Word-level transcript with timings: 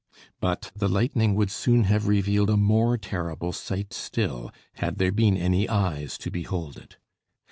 But 0.39 0.71
the 0.75 0.89
lightning 0.89 1.35
would 1.35 1.51
soon 1.51 1.83
have 1.83 2.07
revealed 2.07 2.49
a 2.49 2.57
more 2.57 2.97
terrible 2.97 3.51
sight 3.51 3.93
still, 3.93 4.51
had 4.77 4.97
there 4.97 5.11
been 5.11 5.37
any 5.37 5.69
eyes 5.69 6.17
to 6.21 6.31
behold 6.31 6.75
it. 6.75 6.97